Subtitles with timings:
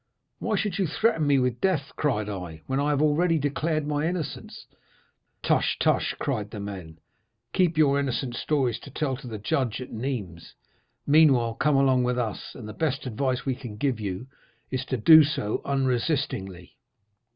[0.39, 4.07] "'Why should you threaten me with death,' cried I, 'when I have already declared my
[4.07, 4.65] innocence?'
[5.43, 6.97] "'Tush, tush,' cried the men;
[7.53, 10.53] 'keep your innocent stories to tell to the judge at Nîmes.
[11.05, 14.25] Meanwhile, come along with us; and the best advice we can give you
[14.71, 16.77] is to do so unresistingly.